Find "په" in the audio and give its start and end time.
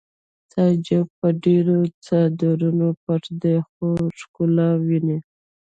1.19-1.27